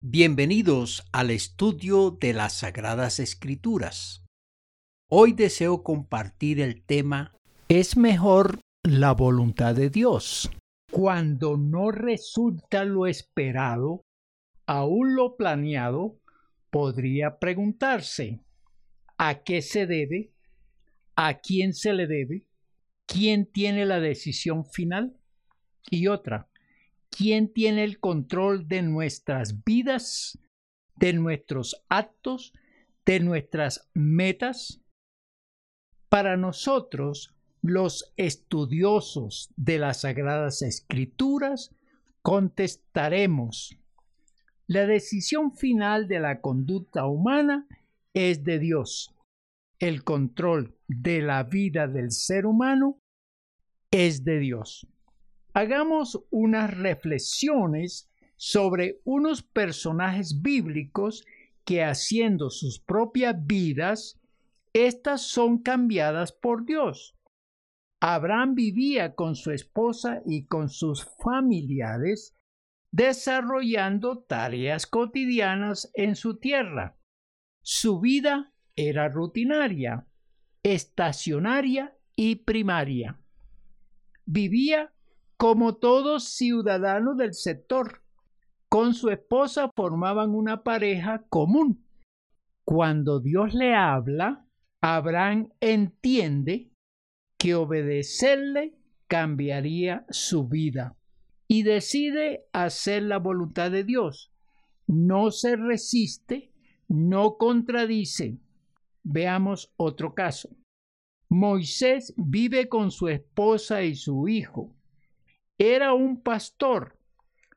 Bienvenidos 0.00 1.04
al 1.10 1.28
estudio 1.32 2.12
de 2.12 2.32
las 2.32 2.58
Sagradas 2.58 3.18
Escrituras. 3.18 4.24
Hoy 5.10 5.32
deseo 5.32 5.82
compartir 5.82 6.60
el 6.60 6.84
tema 6.84 7.34
¿Es 7.66 7.96
mejor 7.96 8.60
la 8.84 9.10
voluntad 9.10 9.74
de 9.74 9.90
Dios? 9.90 10.52
Cuando 10.92 11.56
no 11.56 11.90
resulta 11.90 12.84
lo 12.84 13.08
esperado, 13.08 14.02
aún 14.66 15.16
lo 15.16 15.36
planeado, 15.36 16.20
podría 16.70 17.40
preguntarse 17.40 18.40
¿a 19.16 19.42
qué 19.42 19.62
se 19.62 19.86
debe? 19.86 20.32
¿A 21.16 21.40
quién 21.40 21.74
se 21.74 21.92
le 21.92 22.06
debe? 22.06 22.46
¿Quién 23.04 23.46
tiene 23.46 23.84
la 23.84 23.98
decisión 23.98 24.64
final? 24.64 25.18
Y 25.90 26.06
otra, 26.06 26.47
¿quién 27.18 27.52
tiene 27.52 27.82
el 27.82 27.98
control 27.98 28.68
de 28.68 28.80
nuestras 28.82 29.64
vidas, 29.64 30.38
de 30.94 31.12
nuestros 31.14 31.84
actos, 31.88 32.52
de 33.04 33.18
nuestras 33.18 33.90
metas? 33.92 34.80
Para 36.08 36.36
nosotros, 36.36 37.34
los 37.60 38.14
estudiosos 38.16 39.52
de 39.56 39.80
las 39.80 40.02
Sagradas 40.02 40.62
Escrituras, 40.62 41.74
contestaremos, 42.22 43.76
la 44.68 44.86
decisión 44.86 45.56
final 45.56 46.06
de 46.06 46.20
la 46.20 46.40
conducta 46.40 47.06
humana 47.06 47.66
es 48.14 48.44
de 48.44 48.60
Dios. 48.60 49.12
El 49.80 50.04
control 50.04 50.76
de 50.86 51.22
la 51.22 51.42
vida 51.42 51.88
del 51.88 52.12
ser 52.12 52.46
humano 52.46 53.00
es 53.90 54.22
de 54.22 54.38
Dios. 54.38 54.86
Hagamos 55.58 56.24
unas 56.30 56.70
reflexiones 56.70 58.08
sobre 58.36 59.00
unos 59.02 59.42
personajes 59.42 60.40
bíblicos 60.40 61.26
que 61.64 61.82
haciendo 61.82 62.48
sus 62.48 62.78
propias 62.78 63.34
vidas, 63.44 64.20
estas 64.72 65.22
son 65.22 65.58
cambiadas 65.58 66.30
por 66.30 66.64
Dios. 66.64 67.16
Abraham 67.98 68.54
vivía 68.54 69.16
con 69.16 69.34
su 69.34 69.50
esposa 69.50 70.22
y 70.24 70.46
con 70.46 70.68
sus 70.68 71.04
familiares 71.20 72.36
desarrollando 72.92 74.20
tareas 74.20 74.86
cotidianas 74.86 75.90
en 75.94 76.14
su 76.14 76.36
tierra. 76.36 76.96
Su 77.62 77.98
vida 77.98 78.52
era 78.76 79.08
rutinaria, 79.08 80.06
estacionaria 80.62 81.96
y 82.14 82.36
primaria. 82.36 83.18
Vivía 84.24 84.92
como 85.38 85.76
todos 85.76 86.34
ciudadanos 86.34 87.16
del 87.16 87.32
sector. 87.32 88.02
Con 88.68 88.92
su 88.92 89.08
esposa 89.08 89.70
formaban 89.74 90.34
una 90.34 90.62
pareja 90.62 91.24
común. 91.30 91.86
Cuando 92.64 93.20
Dios 93.20 93.54
le 93.54 93.74
habla, 93.74 94.44
Abraham 94.82 95.48
entiende 95.60 96.70
que 97.38 97.54
obedecerle 97.54 98.74
cambiaría 99.06 100.04
su 100.10 100.48
vida 100.48 100.96
y 101.46 101.62
decide 101.62 102.44
hacer 102.52 103.04
la 103.04 103.18
voluntad 103.18 103.70
de 103.70 103.84
Dios. 103.84 104.30
No 104.86 105.30
se 105.30 105.56
resiste, 105.56 106.52
no 106.88 107.38
contradice. 107.38 108.38
Veamos 109.04 109.72
otro 109.76 110.14
caso. 110.14 110.50
Moisés 111.30 112.12
vive 112.16 112.68
con 112.68 112.90
su 112.90 113.08
esposa 113.08 113.82
y 113.82 113.94
su 113.94 114.28
hijo. 114.28 114.74
Era 115.58 115.92
un 115.92 116.22
pastor. 116.22 116.96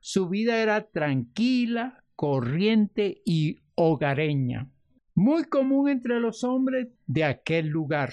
Su 0.00 0.28
vida 0.28 0.60
era 0.60 0.90
tranquila, 0.90 2.04
corriente 2.16 3.22
y 3.24 3.60
hogareña, 3.76 4.68
muy 5.14 5.44
común 5.44 5.88
entre 5.88 6.18
los 6.18 6.42
hombres 6.42 6.88
de 7.06 7.22
aquel 7.22 7.68
lugar. 7.68 8.12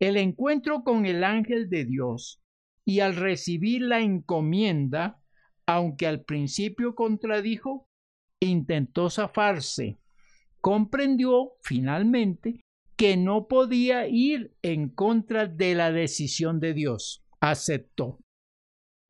El 0.00 0.16
encuentro 0.16 0.82
con 0.82 1.06
el 1.06 1.22
ángel 1.22 1.70
de 1.70 1.84
Dios 1.84 2.42
y 2.84 2.98
al 2.98 3.14
recibir 3.14 3.82
la 3.82 4.00
encomienda, 4.00 5.22
aunque 5.66 6.08
al 6.08 6.24
principio 6.24 6.96
contradijo, 6.96 7.86
intentó 8.40 9.08
zafarse. 9.08 10.00
Comprendió 10.60 11.52
finalmente 11.62 12.60
que 12.96 13.16
no 13.16 13.46
podía 13.46 14.08
ir 14.08 14.52
en 14.62 14.88
contra 14.88 15.46
de 15.46 15.76
la 15.76 15.92
decisión 15.92 16.58
de 16.58 16.74
Dios. 16.74 17.24
Aceptó. 17.40 18.18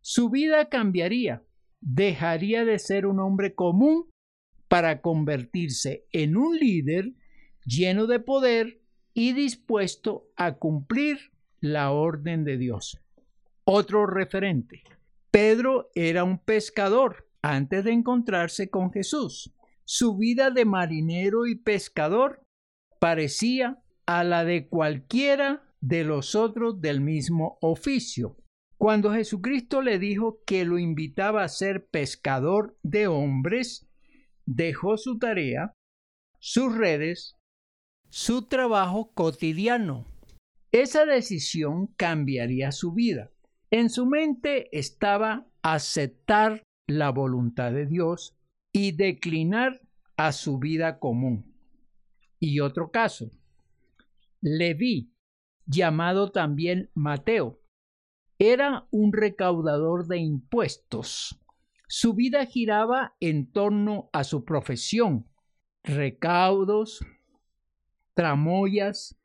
Su 0.02 0.30
vida 0.30 0.68
cambiaría. 0.68 1.44
Dejaría 1.80 2.64
de 2.64 2.78
ser 2.78 3.06
un 3.06 3.20
hombre 3.20 3.54
común 3.54 4.10
para 4.68 5.00
convertirse 5.00 6.06
en 6.12 6.36
un 6.36 6.56
líder 6.56 7.12
lleno 7.64 8.06
de 8.06 8.18
poder 8.18 8.82
y 9.14 9.32
dispuesto 9.32 10.28
a 10.36 10.54
cumplir 10.54 11.32
la 11.60 11.92
orden 11.92 12.44
de 12.44 12.58
Dios. 12.58 12.98
Otro 13.64 14.06
referente. 14.06 14.82
Pedro 15.30 15.90
era 15.94 16.24
un 16.24 16.38
pescador 16.38 17.28
antes 17.40 17.84
de 17.84 17.92
encontrarse 17.92 18.70
con 18.70 18.92
Jesús. 18.92 19.54
Su 19.84 20.16
vida 20.16 20.50
de 20.50 20.64
marinero 20.64 21.46
y 21.46 21.54
pescador 21.54 22.42
parecía 22.98 23.82
a 24.06 24.24
la 24.24 24.44
de 24.44 24.68
cualquiera 24.68 25.62
de 25.80 26.04
los 26.04 26.34
otros 26.34 26.80
del 26.80 27.00
mismo 27.00 27.58
oficio. 27.60 28.36
Cuando 28.82 29.12
Jesucristo 29.12 29.80
le 29.80 30.00
dijo 30.00 30.40
que 30.44 30.64
lo 30.64 30.76
invitaba 30.76 31.44
a 31.44 31.48
ser 31.48 31.86
pescador 31.86 32.76
de 32.82 33.06
hombres, 33.06 33.88
dejó 34.44 34.96
su 34.96 35.20
tarea, 35.20 35.72
sus 36.40 36.76
redes, 36.76 37.36
su 38.08 38.48
trabajo 38.48 39.12
cotidiano. 39.14 40.08
Esa 40.72 41.06
decisión 41.06 41.94
cambiaría 41.96 42.72
su 42.72 42.92
vida. 42.92 43.30
En 43.70 43.88
su 43.88 44.04
mente 44.04 44.68
estaba 44.76 45.46
aceptar 45.62 46.64
la 46.88 47.10
voluntad 47.10 47.70
de 47.70 47.86
Dios 47.86 48.36
y 48.72 48.96
declinar 48.96 49.80
a 50.16 50.32
su 50.32 50.58
vida 50.58 50.98
común. 50.98 51.54
Y 52.40 52.58
otro 52.58 52.90
caso, 52.90 53.30
Leví, 54.40 55.14
llamado 55.66 56.32
también 56.32 56.90
Mateo, 56.94 57.61
era 58.42 58.88
un 58.90 59.12
recaudador 59.12 60.08
de 60.08 60.18
impuestos. 60.18 61.40
Su 61.86 62.12
vida 62.14 62.44
giraba 62.44 63.14
en 63.20 63.52
torno 63.52 64.10
a 64.12 64.24
su 64.24 64.44
profesión, 64.44 65.28
recaudos, 65.84 67.06
tramoyas, 68.14 69.16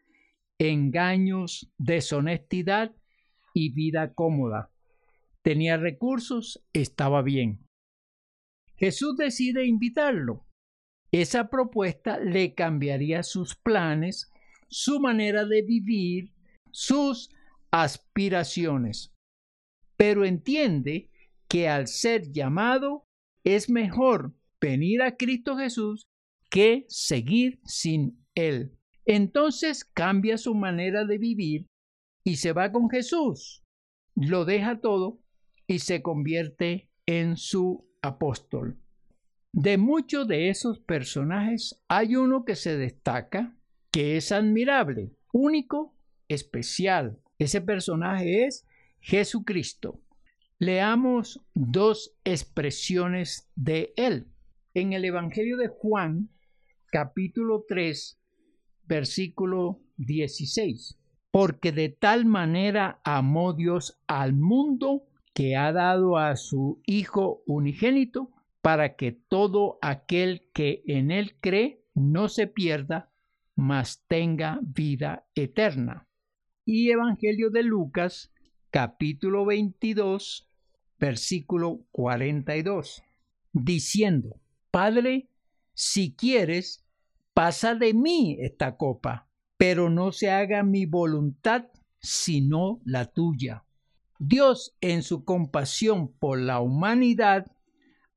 engaños, 0.59 1.73
deshonestidad 1.79 2.95
y 3.55 3.73
vida 3.73 4.13
cómoda. 4.13 4.69
Tenía 5.41 5.77
recursos, 5.77 6.63
estaba 6.73 7.23
bien. 7.23 7.65
Jesús 8.75 9.17
decide 9.17 9.65
invitarlo. 9.65 10.45
Esa 11.11 11.49
propuesta 11.49 12.19
le 12.19 12.53
cambiaría 12.53 13.23
sus 13.23 13.55
planes, 13.55 14.31
su 14.67 14.99
manera 14.99 15.43
de 15.45 15.63
vivir, 15.63 16.33
sus 16.69 17.31
aspiraciones. 17.71 19.13
Pero 19.95 20.25
entiende 20.25 21.09
que 21.47 21.67
al 21.67 21.87
ser 21.87 22.31
llamado 22.31 23.03
es 23.43 23.69
mejor 23.69 24.33
venir 24.59 25.01
a 25.01 25.17
Cristo 25.17 25.57
Jesús 25.57 26.07
que 26.49 26.85
seguir 26.87 27.59
sin 27.65 28.25
Él. 28.35 28.77
Entonces 29.05 29.85
cambia 29.85 30.37
su 30.37 30.53
manera 30.53 31.05
de 31.05 31.17
vivir 31.17 31.67
y 32.23 32.37
se 32.37 32.51
va 32.51 32.71
con 32.71 32.89
Jesús. 32.89 33.63
Lo 34.15 34.45
deja 34.45 34.81
todo 34.81 35.19
y 35.67 35.79
se 35.79 36.01
convierte 36.01 36.89
en 37.05 37.37
su 37.37 37.87
apóstol. 38.01 38.77
De 39.53 39.77
muchos 39.77 40.27
de 40.27 40.49
esos 40.49 40.79
personajes 40.79 41.81
hay 41.87 42.15
uno 42.15 42.45
que 42.45 42.55
se 42.55 42.77
destaca, 42.77 43.55
que 43.91 44.17
es 44.17 44.31
admirable, 44.31 45.15
único, 45.31 45.95
especial. 46.27 47.21
Ese 47.37 47.61
personaje 47.61 48.45
es 48.45 48.65
Jesucristo. 48.99 50.01
Leamos 50.59 51.41
dos 51.53 52.15
expresiones 52.23 53.49
de 53.55 53.93
él. 53.95 54.27
En 54.73 54.93
el 54.93 55.05
Evangelio 55.05 55.57
de 55.57 55.67
Juan, 55.67 56.29
capítulo 56.91 57.65
3, 57.67 58.19
versículo 58.85 59.81
16 59.97 60.97
porque 61.37 61.71
de 61.71 61.89
tal 61.89 62.25
manera 62.25 62.99
amó 63.03 63.53
Dios 63.53 64.01
al 64.07 64.33
mundo 64.33 65.03
que 65.35 65.55
ha 65.55 65.71
dado 65.71 66.17
a 66.17 66.35
su 66.35 66.81
Hijo 66.87 67.43
unigénito, 67.45 68.31
para 68.63 68.95
que 68.95 69.11
todo 69.11 69.77
aquel 69.83 70.49
que 70.51 70.81
en 70.87 71.11
él 71.11 71.35
cree 71.39 71.85
no 71.93 72.27
se 72.27 72.47
pierda, 72.47 73.11
mas 73.55 74.03
tenga 74.07 74.59
vida 74.63 75.27
eterna. 75.35 76.06
Y 76.69 76.91
Evangelio 76.91 77.49
de 77.49 77.63
Lucas, 77.63 78.29
capítulo 78.71 79.45
22, 79.45 80.49
versículo 80.99 81.85
42, 81.91 83.03
diciendo, 83.53 84.41
Padre, 84.69 85.29
si 85.73 86.13
quieres, 86.13 86.83
pasa 87.33 87.73
de 87.73 87.93
mí 87.93 88.35
esta 88.41 88.75
copa, 88.75 89.29
pero 89.55 89.89
no 89.89 90.11
se 90.11 90.29
haga 90.29 90.61
mi 90.63 90.85
voluntad 90.85 91.67
sino 91.99 92.81
la 92.83 93.05
tuya. 93.05 93.63
Dios, 94.19 94.75
en 94.81 95.03
su 95.03 95.23
compasión 95.23 96.11
por 96.19 96.37
la 96.37 96.59
humanidad, 96.59 97.45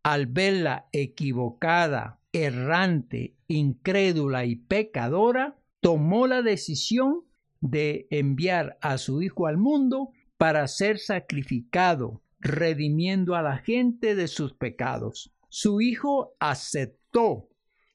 al 0.02 0.26
verla 0.26 0.88
equivocada, 0.91 2.19
errante, 2.32 3.37
incrédula 3.47 4.44
y 4.44 4.56
pecadora, 4.56 5.56
tomó 5.81 6.26
la 6.26 6.43
decisión 6.43 7.29
de 7.60 8.06
enviar 8.10 8.78
a 8.80 8.98
su 8.98 9.22
Hijo 9.22 9.46
al 9.46 9.58
mundo 9.58 10.10
para 10.36 10.66
ser 10.68 10.98
sacrificado, 10.98 12.22
redimiendo 12.38 13.34
a 13.34 13.42
la 13.42 13.58
gente 13.58 14.14
de 14.14 14.28
sus 14.28 14.54
pecados. 14.54 15.32
Su 15.48 15.80
Hijo 15.80 16.34
aceptó, 16.40 17.48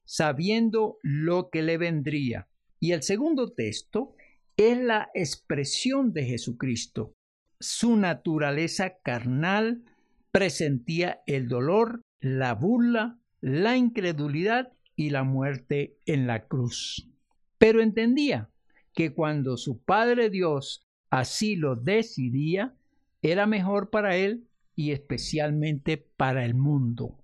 sabiendo 0.03 0.97
lo 1.01 1.49
que 1.49 1.63
le 1.63 1.77
vendría. 1.77 2.47
Y 2.79 2.91
el 2.91 3.01
segundo 3.01 3.53
texto 3.53 4.13
es 4.57 4.77
la 4.77 5.09
expresión 5.13 6.13
de 6.13 6.25
Jesucristo. 6.25 7.13
Su 7.59 7.95
naturaleza 7.95 8.97
carnal 9.03 9.83
presentía 10.31 11.21
el 11.25 11.47
dolor, 11.47 12.01
la 12.19 12.53
burla, 12.53 13.19
la 13.41 13.77
incredulidad 13.77 14.73
y 14.95 15.09
la 15.09 15.23
muerte 15.23 15.97
en 16.05 16.27
la 16.27 16.47
cruz. 16.47 17.09
Pero 17.57 17.81
entendía 17.81 18.49
que 18.95 19.13
cuando 19.13 19.57
su 19.57 19.83
Padre 19.83 20.29
Dios 20.29 20.87
así 21.11 21.55
lo 21.55 21.75
decidía, 21.75 22.75
era 23.21 23.45
mejor 23.45 23.91
para 23.91 24.15
él 24.15 24.47
y 24.75 24.91
especialmente 24.91 25.97
para 25.97 26.43
el 26.45 26.55
mundo. 26.55 27.23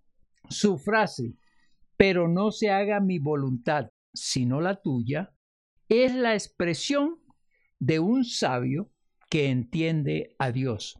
Su 0.49 0.77
frase, 0.77 1.33
pero 1.97 2.27
no 2.27 2.51
se 2.51 2.69
haga 2.69 2.99
mi 2.99 3.17
voluntad 3.17 3.89
sino 4.13 4.61
la 4.61 4.81
tuya, 4.81 5.33
es 5.89 6.13
la 6.13 6.33
expresión 6.33 7.19
de 7.79 7.99
un 7.99 8.23
sabio 8.23 8.91
que 9.29 9.49
entiende 9.49 10.35
a 10.37 10.51
Dios, 10.51 10.99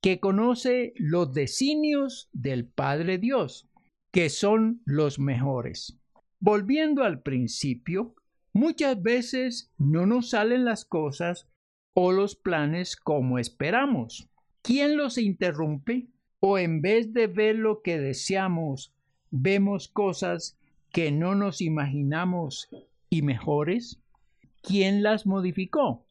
que 0.00 0.20
conoce 0.20 0.92
los 0.96 1.32
designios 1.32 2.28
del 2.32 2.66
Padre 2.66 3.18
Dios, 3.18 3.68
que 4.12 4.30
son 4.30 4.82
los 4.84 5.18
mejores. 5.18 5.98
Volviendo 6.38 7.04
al 7.04 7.22
principio, 7.22 8.14
muchas 8.52 9.02
veces 9.02 9.70
no 9.78 10.06
nos 10.06 10.30
salen 10.30 10.64
las 10.64 10.84
cosas 10.84 11.48
o 11.94 12.12
los 12.12 12.36
planes 12.36 12.96
como 12.96 13.38
esperamos. 13.38 14.28
¿Quién 14.62 14.96
los 14.96 15.18
interrumpe? 15.18 16.08
¿O 16.40 16.58
en 16.58 16.82
vez 16.82 17.12
de 17.12 17.26
ver 17.28 17.56
lo 17.56 17.82
que 17.82 17.98
deseamos, 17.98 18.92
vemos 19.30 19.88
cosas 19.88 20.58
que 20.90 21.12
no 21.12 21.34
nos 21.34 21.60
imaginamos 21.60 22.68
y 23.08 23.22
mejores? 23.22 24.00
¿Quién 24.62 25.02
las 25.02 25.26
modificó? 25.26 26.04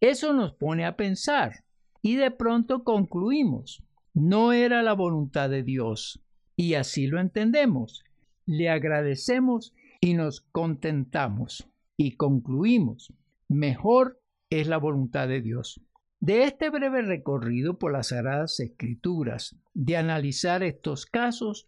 Eso 0.00 0.32
nos 0.32 0.52
pone 0.52 0.84
a 0.84 0.96
pensar 0.96 1.64
y 2.02 2.16
de 2.16 2.30
pronto 2.30 2.84
concluimos, 2.84 3.82
no 4.14 4.52
era 4.52 4.82
la 4.82 4.92
voluntad 4.92 5.50
de 5.50 5.62
Dios. 5.62 6.20
Y 6.56 6.74
así 6.74 7.06
lo 7.06 7.20
entendemos. 7.20 8.04
Le 8.46 8.68
agradecemos 8.68 9.74
y 10.00 10.14
nos 10.14 10.40
contentamos 10.40 11.68
y 11.98 12.16
concluimos, 12.16 13.12
mejor 13.48 14.22
es 14.48 14.68
la 14.68 14.78
voluntad 14.78 15.28
de 15.28 15.42
Dios. 15.42 15.82
De 16.20 16.44
este 16.44 16.70
breve 16.70 17.02
recorrido 17.02 17.78
por 17.78 17.92
las 17.92 18.08
Sagradas 18.08 18.58
Escrituras, 18.60 19.56
de 19.74 19.96
analizar 19.96 20.62
estos 20.62 21.06
casos, 21.06 21.66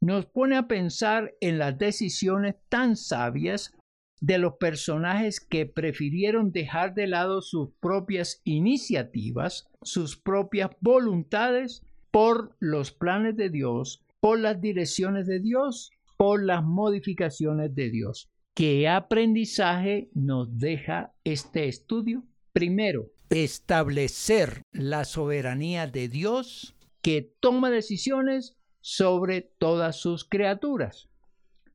nos 0.00 0.26
pone 0.26 0.56
a 0.56 0.68
pensar 0.68 1.34
en 1.40 1.58
las 1.58 1.78
decisiones 1.78 2.56
tan 2.68 2.96
sabias 2.96 3.72
de 4.20 4.38
los 4.38 4.54
personajes 4.54 5.40
que 5.40 5.66
prefirieron 5.66 6.50
dejar 6.50 6.94
de 6.94 7.06
lado 7.06 7.40
sus 7.40 7.70
propias 7.80 8.40
iniciativas, 8.44 9.70
sus 9.82 10.16
propias 10.16 10.70
voluntades, 10.80 11.82
por 12.10 12.56
los 12.58 12.90
planes 12.90 13.36
de 13.36 13.50
Dios, 13.50 14.04
por 14.18 14.40
las 14.40 14.60
direcciones 14.60 15.26
de 15.26 15.40
Dios, 15.40 15.90
por 16.16 16.42
las 16.42 16.64
modificaciones 16.64 17.74
de 17.74 17.90
Dios. 17.90 18.30
¿Qué 18.58 18.88
aprendizaje 18.88 20.10
nos 20.14 20.58
deja 20.58 21.14
este 21.22 21.68
estudio? 21.68 22.24
Primero, 22.52 23.12
establecer 23.30 24.62
la 24.72 25.04
soberanía 25.04 25.86
de 25.86 26.08
Dios 26.08 26.74
que 27.00 27.22
toma 27.38 27.70
decisiones 27.70 28.56
sobre 28.80 29.42
todas 29.42 30.00
sus 30.00 30.24
criaturas. 30.24 31.08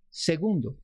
Segundo, 0.09 0.77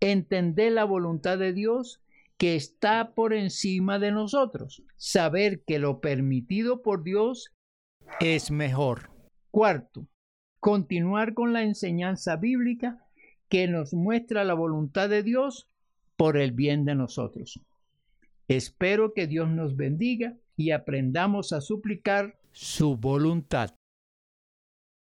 entender 0.00 0.72
la 0.72 0.84
voluntad 0.84 1.38
de 1.38 1.54
Dios 1.54 2.02
que 2.36 2.54
está 2.54 3.14
por 3.14 3.32
encima 3.32 3.98
de 3.98 4.12
nosotros, 4.12 4.82
saber 4.98 5.62
que 5.64 5.78
lo 5.78 6.02
permitido 6.02 6.82
por 6.82 7.02
Dios 7.02 7.54
es 8.20 8.50
mejor. 8.50 9.08
Cuarto, 9.50 10.08
continuar 10.60 11.32
con 11.32 11.54
la 11.54 11.62
enseñanza 11.62 12.36
bíblica 12.36 13.07
que 13.48 13.68
nos 13.68 13.94
muestra 13.94 14.44
la 14.44 14.54
voluntad 14.54 15.08
de 15.08 15.22
Dios 15.22 15.68
por 16.16 16.36
el 16.36 16.52
bien 16.52 16.84
de 16.84 16.94
nosotros. 16.94 17.60
Espero 18.48 19.14
que 19.14 19.26
Dios 19.26 19.48
nos 19.48 19.76
bendiga 19.76 20.36
y 20.56 20.70
aprendamos 20.70 21.52
a 21.52 21.60
suplicar 21.60 22.38
su 22.52 22.96
voluntad. 22.96 23.77